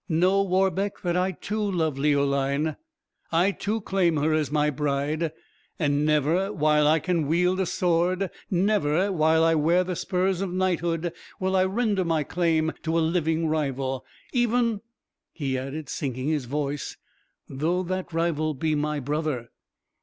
Know, 0.09 0.41
Warbeck, 0.41 1.01
that 1.03 1.15
I, 1.15 1.31
too, 1.31 1.59
love 1.61 1.95
Leoline; 1.99 2.75
I, 3.31 3.51
too, 3.51 3.81
claim 3.81 4.17
her 4.17 4.33
as 4.33 4.51
my 4.51 4.71
bride; 4.71 5.31
and 5.77 6.03
never, 6.07 6.51
while 6.51 6.87
I 6.87 6.97
can 6.97 7.27
wield 7.27 7.59
a 7.59 7.67
sword 7.67 8.31
never, 8.49 9.11
while 9.11 9.43
I 9.43 9.53
wear 9.53 9.83
the 9.83 9.95
spurs 9.95 10.41
of 10.41 10.51
knighthood, 10.51 11.13
will 11.39 11.55
I 11.55 11.65
render 11.65 12.03
my 12.03 12.23
claim 12.23 12.71
to 12.81 12.97
a 12.97 12.99
living 12.99 13.45
rival. 13.47 14.03
Even," 14.33 14.81
he 15.33 15.55
added 15.55 15.87
(sinking 15.87 16.29
his 16.29 16.45
voice), 16.45 16.97
"though 17.47 17.83
that 17.83 18.11
rival 18.11 18.55
be 18.55 18.73
my 18.73 18.99
brother!" 18.99 19.51